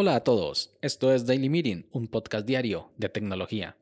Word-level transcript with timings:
Hola 0.00 0.14
a 0.14 0.20
todos, 0.20 0.70
esto 0.80 1.12
es 1.12 1.26
Daily 1.26 1.48
Meeting, 1.48 1.86
un 1.90 2.06
podcast 2.06 2.46
diario 2.46 2.92
de 2.98 3.08
tecnología. 3.08 3.76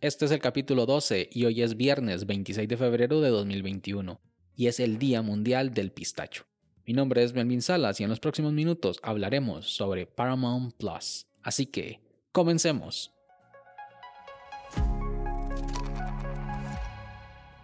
Este 0.00 0.24
es 0.24 0.32
el 0.32 0.40
capítulo 0.40 0.86
12 0.86 1.30
y 1.30 1.44
hoy 1.44 1.62
es 1.62 1.76
viernes 1.76 2.26
26 2.26 2.68
de 2.68 2.76
febrero 2.76 3.20
de 3.20 3.28
2021 3.28 4.20
y 4.56 4.66
es 4.66 4.80
el 4.80 4.98
Día 4.98 5.22
Mundial 5.22 5.72
del 5.72 5.92
Pistacho. 5.92 6.46
Mi 6.84 6.94
nombre 6.94 7.22
es 7.22 7.32
Melvin 7.32 7.62
Salas 7.62 8.00
y 8.00 8.02
en 8.02 8.10
los 8.10 8.18
próximos 8.18 8.52
minutos 8.52 8.98
hablaremos 9.04 9.68
sobre 9.68 10.04
Paramount 10.04 10.74
Plus. 10.74 11.28
Así 11.42 11.66
que, 11.66 12.00
comencemos. 12.32 13.12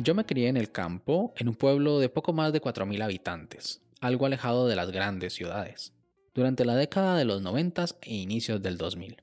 Yo 0.00 0.14
me 0.14 0.24
crié 0.24 0.48
en 0.48 0.56
el 0.56 0.70
campo, 0.70 1.32
en 1.36 1.48
un 1.48 1.56
pueblo 1.56 1.98
de 1.98 2.08
poco 2.08 2.32
más 2.32 2.52
de 2.52 2.62
4.000 2.62 3.02
habitantes, 3.02 3.82
algo 4.00 4.26
alejado 4.26 4.68
de 4.68 4.76
las 4.76 4.92
grandes 4.92 5.34
ciudades 5.34 5.92
durante 6.38 6.64
la 6.64 6.76
década 6.76 7.16
de 7.16 7.24
los 7.24 7.42
90 7.42 7.84
e 8.02 8.14
inicios 8.14 8.62
del 8.62 8.78
2000. 8.78 9.16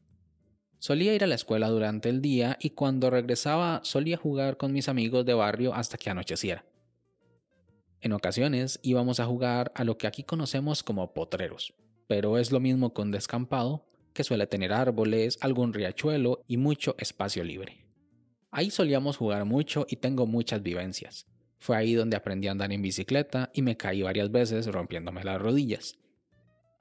Solía 0.80 1.16
ir 1.16 1.24
a 1.24 1.28
la 1.28 1.36
escuela 1.36 1.70
durante 1.70 2.10
el 2.10 2.22
día 2.22 2.58
y 2.60 2.72
cuando 2.72 3.10
regresaba 3.10 3.80
solía 3.84 4.18
jugar 4.18 4.58
con 4.58 4.74
mis 4.74 4.90
amigos 4.90 5.26
de 5.26 5.34
barrio 5.34 5.74
hasta 5.74 5.98
que 5.98 6.10
anocheciera. 6.10 6.66
En 8.02 8.12
ocasiones 8.12 8.82
íbamos 8.84 9.22
a 9.22 9.26
jugar 9.26 9.72
a 9.76 9.86
lo 9.86 9.98
que 9.98 10.08
aquí 10.08 10.24
conocemos 10.24 10.84
como 10.84 11.14
potreros, 11.14 11.74
pero 12.08 12.38
es 12.38 12.52
lo 12.52 12.60
mismo 12.60 12.94
con 12.94 13.12
descampado, 13.12 13.86
que 14.12 14.26
suele 14.26 14.46
tener 14.46 14.74
árboles, 14.74 15.38
algún 15.40 15.74
riachuelo 15.74 16.44
y 16.50 16.58
mucho 16.58 16.96
espacio 16.98 17.46
libre. 17.46 17.85
Ahí 18.58 18.72
solíamos 18.72 19.18
jugar 19.18 19.44
mucho 19.44 19.86
y 19.90 19.98
tengo 19.98 20.26
muchas 20.26 20.64
vivencias. 20.64 21.28
Fue 21.60 21.76
ahí 21.76 21.94
donde 21.94 22.16
aprendí 22.16 22.48
a 22.48 22.52
andar 22.52 22.72
en 22.72 22.82
bicicleta 22.82 23.52
y 23.54 23.62
me 23.62 23.76
caí 23.76 24.02
varias 24.02 24.32
veces 24.32 24.68
rompiéndome 24.68 25.26
las 25.26 25.42
rodillas. 25.42 25.98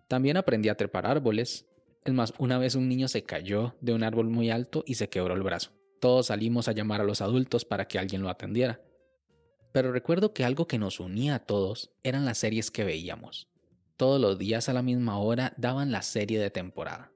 También 0.07 0.37
aprendí 0.37 0.69
a 0.69 0.77
trepar 0.77 1.05
árboles. 1.05 1.67
Es 2.05 2.13
más, 2.15 2.33
una 2.39 2.59
vez 2.59 2.77
un 2.77 2.89
niño 2.89 3.09
se 3.09 3.25
cayó 3.25 3.75
de 3.81 3.93
un 3.93 4.05
árbol 4.05 4.29
muy 4.29 4.51
alto 4.51 4.85
y 4.87 4.95
se 4.95 5.09
quebró 5.09 5.35
el 5.35 5.43
brazo. 5.43 5.73
Todos 6.01 6.27
salimos 6.27 6.69
a 6.69 6.73
llamar 6.73 7.01
a 7.01 7.05
los 7.05 7.21
adultos 7.21 7.65
para 7.65 7.89
que 7.89 7.99
alguien 7.99 8.23
lo 8.23 8.29
atendiera. 8.29 8.81
Pero 9.73 9.91
recuerdo 9.91 10.33
que 10.33 10.45
algo 10.45 10.69
que 10.69 10.79
nos 10.79 11.01
unía 11.01 11.35
a 11.35 11.45
todos 11.45 11.91
eran 12.05 12.25
las 12.25 12.39
series 12.39 12.71
que 12.71 12.85
veíamos. 12.85 13.49
Todos 13.97 14.21
los 14.21 14.39
días 14.39 14.69
a 14.69 14.75
la 14.75 14.83
misma 14.83 15.19
hora 15.19 15.53
daban 15.57 15.91
la 15.91 16.03
serie 16.03 16.39
de 16.39 16.51
temporada. 16.51 17.11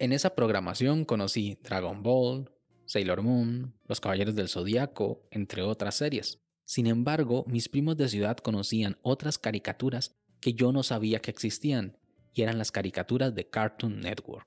En 0.00 0.10
esa 0.10 0.34
programación 0.34 1.04
conocí 1.04 1.60
Dragon 1.62 2.02
Ball, 2.02 2.50
Sailor 2.90 3.22
Moon, 3.22 3.72
Los 3.86 4.00
Caballeros 4.00 4.34
del 4.34 4.48
Zodiaco, 4.48 5.24
entre 5.30 5.62
otras 5.62 5.94
series. 5.94 6.40
Sin 6.64 6.88
embargo, 6.88 7.44
mis 7.46 7.68
primos 7.68 7.96
de 7.96 8.08
ciudad 8.08 8.38
conocían 8.38 8.98
otras 9.02 9.38
caricaturas 9.38 10.16
que 10.40 10.54
yo 10.54 10.72
no 10.72 10.82
sabía 10.82 11.20
que 11.20 11.30
existían 11.30 11.98
y 12.34 12.42
eran 12.42 12.58
las 12.58 12.72
caricaturas 12.72 13.32
de 13.32 13.48
Cartoon 13.48 14.00
Network. 14.00 14.44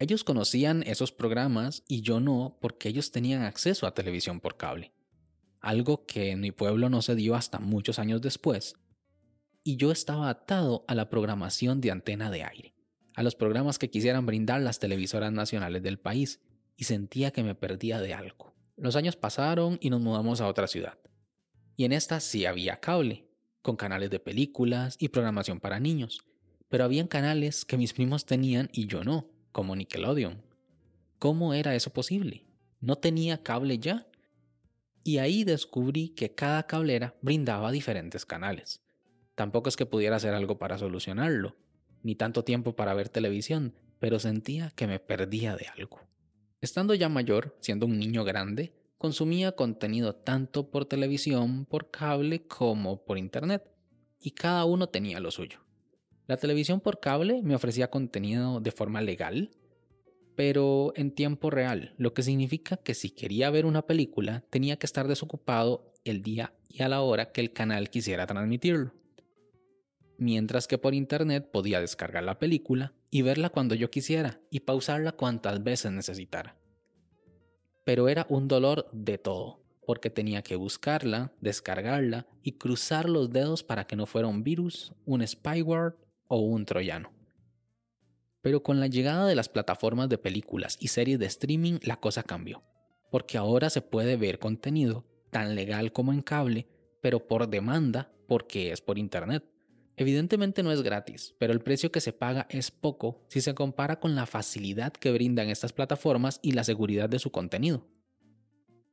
Ellos 0.00 0.24
conocían 0.24 0.82
esos 0.82 1.12
programas 1.12 1.84
y 1.86 2.00
yo 2.00 2.18
no 2.18 2.58
porque 2.60 2.88
ellos 2.88 3.12
tenían 3.12 3.42
acceso 3.42 3.86
a 3.86 3.94
televisión 3.94 4.40
por 4.40 4.56
cable, 4.56 4.92
algo 5.60 6.04
que 6.04 6.32
en 6.32 6.40
mi 6.40 6.50
pueblo 6.50 6.88
no 6.88 7.00
se 7.00 7.14
dio 7.14 7.36
hasta 7.36 7.60
muchos 7.60 8.00
años 8.00 8.20
después, 8.20 8.74
y 9.62 9.76
yo 9.76 9.92
estaba 9.92 10.30
atado 10.30 10.84
a 10.88 10.96
la 10.96 11.08
programación 11.08 11.80
de 11.80 11.92
antena 11.92 12.32
de 12.32 12.42
aire, 12.42 12.74
a 13.14 13.22
los 13.22 13.36
programas 13.36 13.78
que 13.78 13.88
quisieran 13.88 14.26
brindar 14.26 14.60
las 14.62 14.80
televisoras 14.80 15.32
nacionales 15.32 15.84
del 15.84 16.00
país, 16.00 16.40
y 16.76 16.84
sentía 16.84 17.30
que 17.30 17.42
me 17.42 17.54
perdía 17.54 18.00
de 18.00 18.14
algo. 18.14 18.54
Los 18.76 18.96
años 18.96 19.16
pasaron 19.16 19.78
y 19.80 19.90
nos 19.90 20.00
mudamos 20.00 20.40
a 20.40 20.48
otra 20.48 20.66
ciudad, 20.66 20.98
y 21.76 21.84
en 21.84 21.92
esta 21.92 22.20
sí 22.20 22.46
había 22.46 22.80
cable, 22.80 23.26
con 23.62 23.76
canales 23.76 24.10
de 24.10 24.20
películas 24.20 24.96
y 24.98 25.08
programación 25.08 25.60
para 25.60 25.80
niños, 25.80 26.24
pero 26.68 26.84
habían 26.84 27.08
canales 27.08 27.64
que 27.64 27.76
mis 27.76 27.92
primos 27.92 28.26
tenían 28.26 28.68
y 28.72 28.86
yo 28.86 29.04
no, 29.04 29.30
como 29.52 29.76
Nickelodeon. 29.76 30.42
¿Cómo 31.18 31.54
era 31.54 31.74
eso 31.74 31.90
posible? 31.90 32.44
¿No 32.80 32.96
tenía 32.96 33.42
cable 33.42 33.78
ya? 33.78 34.06
Y 35.02 35.18
ahí 35.18 35.44
descubrí 35.44 36.10
que 36.10 36.34
cada 36.34 36.66
cablera 36.66 37.14
brindaba 37.22 37.72
diferentes 37.72 38.26
canales. 38.26 38.82
Tampoco 39.34 39.68
es 39.68 39.76
que 39.76 39.86
pudiera 39.86 40.16
hacer 40.16 40.34
algo 40.34 40.58
para 40.58 40.78
solucionarlo, 40.78 41.56
ni 42.02 42.14
tanto 42.14 42.44
tiempo 42.44 42.76
para 42.76 42.94
ver 42.94 43.08
televisión, 43.08 43.74
pero 43.98 44.18
sentía 44.18 44.70
que 44.70 44.86
me 44.86 44.98
perdía 44.98 45.56
de 45.56 45.66
algo. 45.68 46.00
Estando 46.64 46.94
ya 46.94 47.10
mayor, 47.10 47.54
siendo 47.60 47.84
un 47.84 47.98
niño 47.98 48.24
grande, 48.24 48.72
consumía 48.96 49.52
contenido 49.52 50.14
tanto 50.14 50.70
por 50.70 50.86
televisión, 50.86 51.66
por 51.66 51.90
cable 51.90 52.46
como 52.46 53.04
por 53.04 53.18
internet, 53.18 53.70
y 54.18 54.30
cada 54.30 54.64
uno 54.64 54.88
tenía 54.88 55.20
lo 55.20 55.30
suyo. 55.30 55.58
La 56.26 56.38
televisión 56.38 56.80
por 56.80 57.00
cable 57.00 57.42
me 57.42 57.54
ofrecía 57.54 57.90
contenido 57.90 58.60
de 58.60 58.72
forma 58.72 59.02
legal, 59.02 59.50
pero 60.36 60.94
en 60.96 61.10
tiempo 61.10 61.50
real, 61.50 61.92
lo 61.98 62.14
que 62.14 62.22
significa 62.22 62.78
que 62.78 62.94
si 62.94 63.10
quería 63.10 63.50
ver 63.50 63.66
una 63.66 63.82
película 63.82 64.42
tenía 64.48 64.78
que 64.78 64.86
estar 64.86 65.06
desocupado 65.06 65.92
el 66.02 66.22
día 66.22 66.54
y 66.66 66.82
a 66.82 66.88
la 66.88 67.02
hora 67.02 67.30
que 67.30 67.42
el 67.42 67.52
canal 67.52 67.90
quisiera 67.90 68.26
transmitirlo. 68.26 68.94
Mientras 70.16 70.66
que 70.66 70.78
por 70.78 70.94
internet 70.94 71.46
podía 71.52 71.78
descargar 71.80 72.24
la 72.24 72.38
película 72.38 72.94
y 73.14 73.22
verla 73.22 73.48
cuando 73.48 73.76
yo 73.76 73.92
quisiera 73.92 74.40
y 74.50 74.58
pausarla 74.58 75.12
cuantas 75.12 75.62
veces 75.62 75.92
necesitara. 75.92 76.56
Pero 77.84 78.08
era 78.08 78.26
un 78.28 78.48
dolor 78.48 78.90
de 78.90 79.18
todo, 79.18 79.62
porque 79.86 80.10
tenía 80.10 80.42
que 80.42 80.56
buscarla, 80.56 81.32
descargarla 81.40 82.26
y 82.42 82.58
cruzar 82.58 83.08
los 83.08 83.30
dedos 83.30 83.62
para 83.62 83.86
que 83.86 83.94
no 83.94 84.06
fuera 84.06 84.26
un 84.26 84.42
virus, 84.42 84.92
un 85.04 85.24
spyware 85.24 85.94
o 86.26 86.40
un 86.40 86.66
troyano. 86.66 87.12
Pero 88.42 88.64
con 88.64 88.80
la 88.80 88.88
llegada 88.88 89.28
de 89.28 89.36
las 89.36 89.48
plataformas 89.48 90.08
de 90.08 90.18
películas 90.18 90.76
y 90.80 90.88
series 90.88 91.20
de 91.20 91.26
streaming 91.26 91.78
la 91.82 92.00
cosa 92.00 92.24
cambió, 92.24 92.64
porque 93.12 93.38
ahora 93.38 93.70
se 93.70 93.80
puede 93.80 94.16
ver 94.16 94.40
contenido 94.40 95.04
tan 95.30 95.54
legal 95.54 95.92
como 95.92 96.12
en 96.12 96.20
cable, 96.20 96.66
pero 97.00 97.28
por 97.28 97.48
demanda 97.48 98.10
porque 98.26 98.72
es 98.72 98.80
por 98.80 98.98
internet. 98.98 99.44
Evidentemente 99.96 100.62
no 100.62 100.72
es 100.72 100.82
gratis, 100.82 101.34
pero 101.38 101.52
el 101.52 101.60
precio 101.60 101.92
que 101.92 102.00
se 102.00 102.12
paga 102.12 102.46
es 102.50 102.70
poco 102.70 103.22
si 103.28 103.40
se 103.40 103.54
compara 103.54 104.00
con 104.00 104.16
la 104.16 104.26
facilidad 104.26 104.92
que 104.92 105.12
brindan 105.12 105.48
estas 105.48 105.72
plataformas 105.72 106.40
y 106.42 106.52
la 106.52 106.64
seguridad 106.64 107.08
de 107.08 107.20
su 107.20 107.30
contenido. 107.30 107.86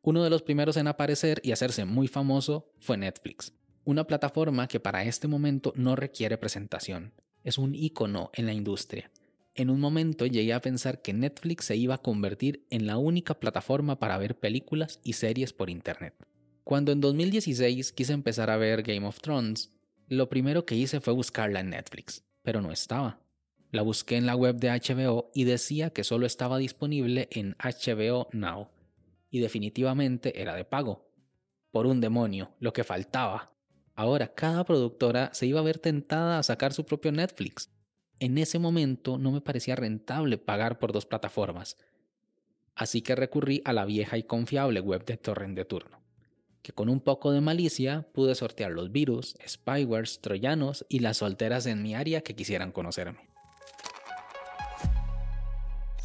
Uno 0.04 0.24
de 0.24 0.30
los 0.30 0.44
primeros 0.44 0.78
en 0.78 0.88
aparecer 0.88 1.42
y 1.44 1.52
hacerse 1.52 1.86
muy 1.86 2.08
famoso 2.08 2.72
fue 2.78 2.98
Netflix, 2.98 3.54
una 3.84 4.06
plataforma 4.06 4.68
que 4.68 4.80
para 4.80 5.04
este 5.04 5.28
momento 5.28 5.74
no 5.76 5.96
requiere 5.96 6.38
presentación. 6.38 7.14
Es 7.44 7.58
un 7.58 7.74
icono 7.74 8.30
en 8.34 8.46
la 8.46 8.54
industria. 8.54 9.12
En 9.56 9.70
un 9.70 9.80
momento 9.80 10.26
llegué 10.28 10.54
a 10.54 10.62
pensar 10.62 11.02
que 11.02 11.14
Netflix 11.14 11.66
se 11.66 11.76
iba 11.76 11.96
a 11.96 12.02
convertir 12.02 12.66
en 12.70 12.86
la 12.86 12.98
única 12.98 13.40
plataforma 13.40 14.00
para 14.00 14.18
ver 14.18 14.40
películas 14.40 15.00
y 15.04 15.14
series 15.14 15.52
por 15.52 15.70
Internet. 15.70 16.16
Cuando 16.64 16.92
en 16.92 17.02
2016 17.02 17.92
quise 17.92 18.14
empezar 18.14 18.50
a 18.50 18.58
ver 18.58 18.84
Game 18.84 19.06
of 19.06 19.20
Thrones, 19.20 19.72
lo 20.18 20.28
primero 20.28 20.66
que 20.66 20.76
hice 20.76 21.00
fue 21.00 21.14
buscarla 21.14 21.62
en 21.62 21.70
Netflix, 21.70 22.26
pero 22.42 22.62
no 22.62 22.74
estaba. 22.74 23.22
La 23.72 23.82
busqué 23.82 24.18
en 24.18 24.26
la 24.26 24.36
web 24.36 24.58
de 24.58 24.70
HBO 24.70 25.32
y 25.34 25.46
decía 25.46 25.92
que 25.92 26.04
solo 26.04 26.26
estaba 26.26 26.58
disponible 26.58 27.30
en 27.32 27.56
HBO 27.58 28.28
Now, 28.34 28.68
y 29.30 29.40
definitivamente 29.40 30.42
era 30.42 30.54
de 30.54 30.66
pago. 30.66 31.10
Por 31.72 31.88
un 31.88 32.02
demonio, 32.02 32.52
lo 32.60 32.74
que 32.74 32.84
faltaba. 32.84 33.54
Ahora 33.96 34.34
cada 34.34 34.66
productora 34.66 35.34
se 35.34 35.46
iba 35.46 35.62
a 35.62 35.64
ver 35.64 35.80
tentada 35.80 36.40
a 36.40 36.44
sacar 36.44 36.74
su 36.74 36.86
propio 36.86 37.14
Netflix. 37.14 37.72
En 38.20 38.38
ese 38.38 38.60
momento 38.60 39.18
no 39.18 39.32
me 39.32 39.40
parecía 39.40 39.78
rentable 39.78 40.38
pagar 40.38 40.78
por 40.78 40.92
dos 40.92 41.06
plataformas. 41.06 41.78
Así 42.76 43.02
que 43.02 43.16
recurrí 43.16 43.62
a 43.64 43.72
la 43.72 43.86
vieja 43.86 44.18
y 44.18 44.24
confiable 44.24 44.82
web 44.82 45.06
de 45.06 45.16
torrent 45.16 45.56
de 45.56 45.64
turno, 45.64 46.04
que 46.62 46.74
con 46.74 46.90
un 46.90 47.00
poco 47.00 47.32
de 47.32 47.42
malicia 47.42 48.08
pude 48.14 48.36
sortear 48.36 48.72
los 48.72 48.92
virus, 48.92 49.36
spywares, 49.48 50.22
troyanos 50.22 50.86
y 50.90 51.00
las 51.00 51.18
solteras 51.18 51.66
en 51.66 51.82
mi 51.82 51.96
área 51.96 52.22
que 52.22 52.36
quisieran 52.36 52.72
conocerme. 52.72 53.30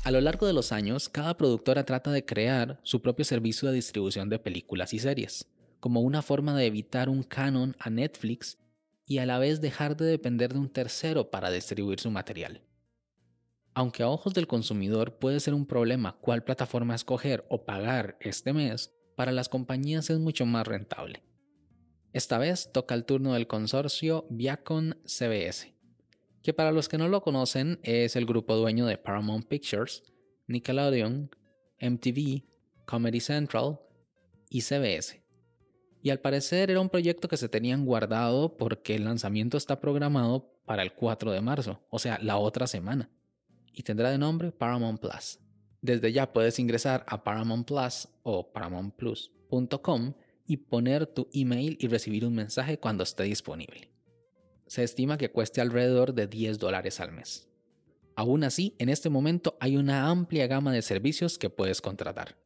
A 0.04 0.10
lo 0.10 0.20
largo 0.20 0.46
de 0.46 0.52
los 0.52 0.70
años, 0.72 1.08
cada 1.08 1.36
productora 1.36 1.84
trata 1.84 2.12
de 2.12 2.24
crear 2.24 2.78
su 2.84 3.02
propio 3.02 3.24
servicio 3.24 3.68
de 3.68 3.74
distribución 3.74 4.28
de 4.28 4.38
películas 4.38 4.94
y 4.94 5.00
series 5.00 5.48
como 5.80 6.00
una 6.00 6.22
forma 6.22 6.56
de 6.56 6.66
evitar 6.66 7.08
un 7.08 7.22
canon 7.22 7.76
a 7.78 7.90
Netflix 7.90 8.58
y 9.06 9.18
a 9.18 9.26
la 9.26 9.38
vez 9.38 9.60
dejar 9.60 9.96
de 9.96 10.06
depender 10.06 10.52
de 10.52 10.58
un 10.58 10.68
tercero 10.68 11.30
para 11.30 11.50
distribuir 11.50 12.00
su 12.00 12.10
material. 12.10 12.62
Aunque 13.74 14.02
a 14.02 14.08
ojos 14.08 14.34
del 14.34 14.46
consumidor 14.46 15.18
puede 15.18 15.38
ser 15.38 15.54
un 15.54 15.66
problema 15.66 16.16
cuál 16.20 16.42
plataforma 16.42 16.94
escoger 16.94 17.46
o 17.50 17.64
pagar 17.64 18.16
este 18.20 18.52
mes, 18.52 18.95
para 19.16 19.32
las 19.32 19.48
compañías 19.48 20.08
es 20.10 20.20
mucho 20.20 20.46
más 20.46 20.66
rentable. 20.66 21.24
Esta 22.12 22.38
vez 22.38 22.70
toca 22.72 22.94
el 22.94 23.04
turno 23.04 23.32
del 23.34 23.46
consorcio 23.46 24.26
Viacom 24.30 24.92
CBS, 25.04 25.74
que 26.42 26.54
para 26.54 26.70
los 26.70 26.88
que 26.88 26.98
no 26.98 27.08
lo 27.08 27.22
conocen 27.22 27.80
es 27.82 28.14
el 28.14 28.24
grupo 28.24 28.54
dueño 28.54 28.86
de 28.86 28.98
Paramount 28.98 29.48
Pictures, 29.48 30.04
Nickelodeon, 30.46 31.30
MTV, 31.80 32.44
Comedy 32.86 33.20
Central 33.20 33.80
y 34.48 34.62
CBS 34.62 35.20
Y 36.02 36.10
al 36.10 36.20
parecer 36.20 36.70
era 36.70 36.80
un 36.80 36.88
proyecto 36.88 37.28
que 37.28 37.36
se 37.36 37.48
tenían 37.48 37.84
guardado 37.84 38.56
porque 38.56 38.94
el 38.94 39.04
lanzamiento 39.04 39.56
está 39.56 39.80
programado 39.80 40.52
para 40.64 40.82
el 40.82 40.94
4 40.94 41.32
de 41.32 41.40
marzo, 41.40 41.80
o 41.90 41.98
sea, 41.98 42.18
la 42.22 42.36
otra 42.38 42.66
semana. 42.66 43.10
Y 43.72 43.82
tendrá 43.82 44.10
de 44.10 44.18
nombre 44.18 44.52
Paramount 44.52 45.00
Plus. 45.00 45.38
Desde 45.82 46.12
ya 46.12 46.32
puedes 46.32 46.58
ingresar 46.58 47.04
a 47.08 47.22
Paramount 47.24 47.66
Plus 47.66 48.08
o 48.22 48.52
paramountplus.com 48.52 50.14
y 50.46 50.56
poner 50.58 51.06
tu 51.06 51.28
email 51.32 51.76
y 51.80 51.88
recibir 51.88 52.24
un 52.24 52.34
mensaje 52.34 52.78
cuando 52.78 53.02
esté 53.02 53.24
disponible. 53.24 53.90
Se 54.66 54.82
estima 54.82 55.16
que 55.16 55.30
cueste 55.30 55.60
alrededor 55.60 56.14
de 56.14 56.26
10 56.26 56.58
dólares 56.58 57.00
al 57.00 57.12
mes. 57.12 57.48
Aún 58.16 58.44
así, 58.44 58.74
en 58.78 58.88
este 58.88 59.10
momento 59.10 59.56
hay 59.60 59.76
una 59.76 60.08
amplia 60.08 60.46
gama 60.46 60.72
de 60.72 60.82
servicios 60.82 61.38
que 61.38 61.50
puedes 61.50 61.80
contratar. 61.80 62.38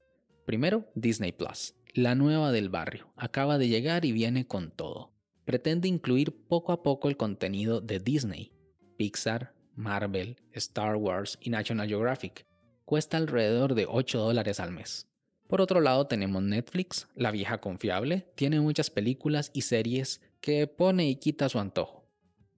Primero, 0.44 0.91
Disney 0.94 1.33
Plus, 1.33 1.75
la 1.94 2.15
nueva 2.15 2.50
del 2.50 2.69
barrio. 2.69 3.12
Acaba 3.17 3.56
de 3.56 3.69
llegar 3.69 4.05
y 4.05 4.12
viene 4.12 4.47
con 4.47 4.73
todo. 4.73 5.12
Pretende 5.44 5.88
incluir 5.88 6.47
poco 6.49 6.73
a 6.73 6.83
poco 6.83 7.09
el 7.09 7.17
contenido 7.17 7.81
de 7.81 8.00
Disney, 8.00 8.53
Pixar, 8.97 9.55
Marvel, 9.75 10.37
Star 10.53 10.97
Wars 10.97 11.38
y 11.41 11.50
National 11.50 11.88
Geographic. 11.88 12.47
Cuesta 12.91 13.19
alrededor 13.19 13.77
de 13.77 13.87
8 13.89 14.19
dólares 14.19 14.59
al 14.59 14.73
mes. 14.73 15.07
Por 15.47 15.61
otro 15.61 15.81
lado 15.81 16.09
tenemos 16.09 16.43
Netflix, 16.43 17.07
la 17.15 17.31
vieja 17.31 17.61
confiable, 17.61 18.27
tiene 18.35 18.59
muchas 18.61 18.91
películas 18.91 19.53
y 19.55 19.63
series 19.63 20.21
que 20.41 20.67
pone 20.67 21.09
y 21.09 21.15
quita 21.15 21.49
su 21.49 21.61
antojo 21.61 22.01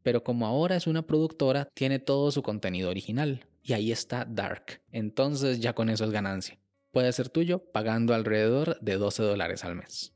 pero 0.03 0.25
como 0.25 0.47
ahora 0.47 0.77
es 0.77 0.87
una 0.87 1.03
productora, 1.03 1.69
tiene 1.75 1.99
todo 1.99 2.31
su 2.31 2.43
contenido 2.43 2.91
original. 2.91 3.47
Y 3.63 3.75
ahí 3.75 3.93
está 3.93 4.25
Dark. 4.25 4.83
Entonces 4.91 5.61
ya 5.61 5.75
con 5.75 5.89
eso 5.89 6.05
es 6.05 6.11
ganancia. 6.11 6.59
Puede 6.91 7.13
ser 7.13 7.29
tuyo 7.29 7.61
pagando 7.73 8.15
alrededor 8.15 8.79
de 8.81 8.97
12 8.97 9.23
dólares 9.23 9.65
al 9.65 9.77
mes. 9.77 10.13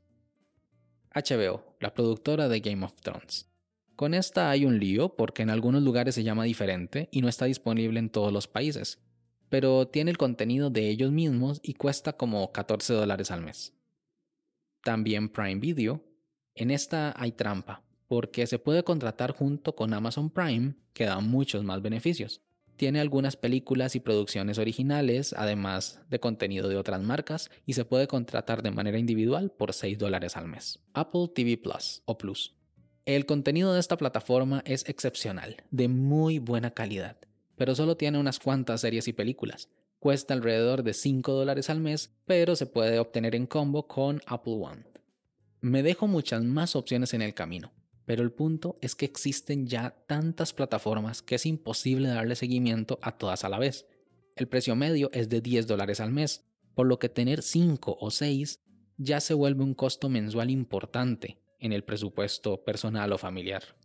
HBO, 1.13 1.77
la 1.79 1.93
productora 1.93 2.49
de 2.49 2.59
Game 2.59 2.85
of 2.85 2.99
Thrones. 3.01 3.49
Con 3.95 4.13
esta 4.13 4.51
hay 4.51 4.65
un 4.65 4.79
lío 4.79 5.15
porque 5.15 5.41
en 5.41 5.49
algunos 5.49 5.81
lugares 5.81 6.13
se 6.13 6.23
llama 6.23 6.43
diferente 6.43 7.07
y 7.11 7.21
no 7.21 7.29
está 7.29 7.45
disponible 7.45 7.97
en 7.97 8.09
todos 8.09 8.31
los 8.31 8.47
países, 8.47 8.99
pero 9.49 9.87
tiene 9.87 10.11
el 10.11 10.17
contenido 10.17 10.69
de 10.69 10.89
ellos 10.89 11.11
mismos 11.11 11.59
y 11.63 11.73
cuesta 11.73 12.13
como 12.13 12.51
14 12.51 12.93
dólares 12.93 13.31
al 13.31 13.41
mes. 13.41 13.73
También 14.83 15.29
Prime 15.29 15.59
Video. 15.59 16.03
En 16.55 16.71
esta 16.71 17.13
hay 17.17 17.31
trampa, 17.31 17.83
porque 18.07 18.47
se 18.47 18.59
puede 18.59 18.83
contratar 18.83 19.31
junto 19.31 19.75
con 19.75 19.93
Amazon 19.93 20.29
Prime, 20.29 20.75
que 20.93 21.05
da 21.05 21.19
muchos 21.19 21.63
más 21.63 21.81
beneficios. 21.81 22.41
Tiene 22.77 22.99
algunas 22.99 23.35
películas 23.35 23.95
y 23.95 23.99
producciones 23.99 24.59
originales, 24.59 25.33
además 25.33 25.99
de 26.09 26.19
contenido 26.19 26.69
de 26.69 26.77
otras 26.77 27.01
marcas, 27.01 27.49
y 27.65 27.73
se 27.73 27.85
puede 27.85 28.07
contratar 28.07 28.61
de 28.61 28.71
manera 28.71 28.99
individual 28.99 29.51
por 29.51 29.73
6 29.73 29.97
dólares 29.97 30.37
al 30.37 30.47
mes. 30.47 30.79
Apple 30.93 31.29
TV 31.33 31.57
Plus 31.57 32.03
o 32.05 32.17
Plus. 32.17 32.55
El 33.05 33.25
contenido 33.25 33.73
de 33.73 33.79
esta 33.79 33.97
plataforma 33.97 34.61
es 34.65 34.87
excepcional, 34.87 35.63
de 35.71 35.87
muy 35.87 36.39
buena 36.39 36.71
calidad, 36.71 37.17
pero 37.57 37.75
solo 37.75 37.97
tiene 37.97 38.17
unas 38.17 38.39
cuantas 38.39 38.79
series 38.79 39.09
y 39.09 39.13
películas. 39.13 39.67
Cuesta 39.99 40.33
alrededor 40.33 40.83
de 40.83 40.93
5 40.93 41.33
dólares 41.33 41.69
al 41.69 41.81
mes, 41.81 42.15
pero 42.25 42.55
se 42.55 42.67
puede 42.67 42.99
obtener 42.99 43.35
en 43.35 43.47
combo 43.47 43.87
con 43.87 44.21
Apple 44.25 44.53
One. 44.61 44.85
Me 45.59 45.83
dejo 45.83 46.07
muchas 46.07 46.43
más 46.43 46.77
opciones 46.77 47.13
en 47.13 47.21
el 47.21 47.33
camino 47.33 47.73
pero 48.07 48.23
el 48.23 48.31
punto 48.31 48.77
es 48.79 48.95
que 48.95 49.03
existen 49.03 49.67
ya 49.67 49.93
tantas 50.07 50.53
plataformas 50.53 51.21
que 51.21 51.35
es 51.35 51.45
imposible 51.45 52.07
darle 52.07 52.37
seguimiento 52.37 52.99
a 53.01 53.17
todas 53.17 53.43
a 53.43 53.49
la 53.49 53.59
vez. 53.59 53.85
El 54.37 54.47
precio 54.47 54.77
medio 54.77 55.09
es 55.11 55.27
de 55.27 55.41
10 55.41 55.67
dólares 55.67 55.99
al 55.99 56.13
mes, 56.13 56.45
por 56.73 56.87
lo 56.87 56.99
que 56.99 57.09
tener 57.09 57.41
5 57.41 57.97
o 57.99 58.09
6 58.09 58.61
ya 58.95 59.19
se 59.19 59.33
vuelve 59.33 59.65
un 59.65 59.73
costo 59.73 60.07
mensual 60.07 60.49
importante 60.51 61.41
en 61.59 61.73
el 61.73 61.83
presupuesto 61.83 62.63
personal 62.63 63.11
o 63.11 63.17
familiar. 63.17 63.75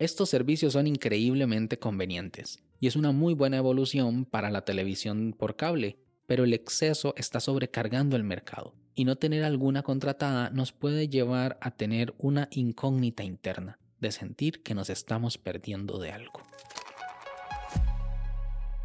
Estos 0.00 0.28
servicios 0.28 0.72
son 0.72 0.88
increíblemente 0.88 1.78
convenientes 1.78 2.58
y 2.82 2.88
es 2.88 2.96
una 2.96 3.12
muy 3.12 3.32
buena 3.32 3.58
evolución 3.58 4.24
para 4.24 4.50
la 4.50 4.64
televisión 4.64 5.36
por 5.38 5.54
cable, 5.54 6.00
pero 6.26 6.42
el 6.42 6.52
exceso 6.52 7.14
está 7.16 7.38
sobrecargando 7.38 8.16
el 8.16 8.24
mercado 8.24 8.74
y 8.96 9.04
no 9.04 9.14
tener 9.14 9.44
alguna 9.44 9.84
contratada 9.84 10.50
nos 10.50 10.72
puede 10.72 11.08
llevar 11.08 11.58
a 11.60 11.70
tener 11.70 12.12
una 12.18 12.48
incógnita 12.50 13.22
interna 13.22 13.78
de 14.00 14.10
sentir 14.10 14.64
que 14.64 14.74
nos 14.74 14.90
estamos 14.90 15.38
perdiendo 15.38 16.00
de 16.00 16.10
algo. 16.10 16.42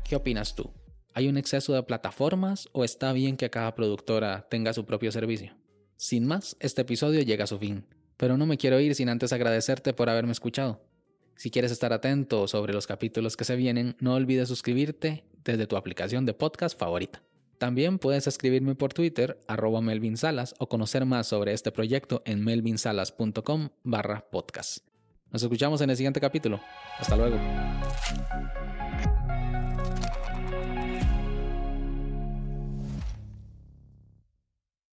¿Qué 0.03 0.15
opinas 0.15 0.53
tú? 0.53 0.69
¿Hay 1.15 1.27
un 1.27 1.37
exceso 1.37 1.73
de 1.73 1.81
plataformas 1.81 2.69
o 2.73 2.83
está 2.83 3.13
bien 3.13 3.35
que 3.35 3.49
cada 3.49 3.73
productora 3.73 4.45
tenga 4.47 4.73
su 4.73 4.85
propio 4.85 5.11
servicio? 5.11 5.57
Sin 5.95 6.27
más, 6.27 6.55
este 6.59 6.83
episodio 6.83 7.23
llega 7.23 7.45
a 7.45 7.47
su 7.47 7.57
fin, 7.57 7.87
pero 8.15 8.37
no 8.37 8.45
me 8.45 8.57
quiero 8.57 8.79
ir 8.79 8.93
sin 8.93 9.09
antes 9.09 9.33
agradecerte 9.33 9.93
por 9.93 10.07
haberme 10.07 10.33
escuchado. 10.33 10.86
Si 11.37 11.51
quieres 11.51 11.71
estar 11.71 11.93
atento 11.93 12.47
sobre 12.47 12.73
los 12.73 12.87
capítulos 12.87 13.37
que 13.37 13.45
se 13.45 13.55
vienen, 13.55 13.95
no 13.99 14.15
olvides 14.15 14.49
suscribirte 14.49 15.23
desde 15.43 15.67
tu 15.67 15.77
aplicación 15.77 16.25
de 16.25 16.33
podcast 16.33 16.77
favorita. 16.77 17.21
También 17.59 17.99
puedes 17.99 18.25
escribirme 18.25 18.73
por 18.73 18.93
Twitter, 18.93 19.39
arroba 19.47 19.81
Melvin 19.81 20.17
Salas, 20.17 20.55
o 20.57 20.67
conocer 20.67 21.05
más 21.05 21.27
sobre 21.27 21.53
este 21.53 21.71
proyecto 21.71 22.23
en 22.25 22.43
melvinsalas.com 22.43 23.69
barra 23.83 24.25
podcast. 24.31 24.79
Nos 25.31 25.43
escuchamos 25.43 25.81
en 25.81 25.91
el 25.91 25.97
siguiente 25.97 26.19
capítulo. 26.19 26.59
Hasta 26.99 27.15
luego. 27.15 27.37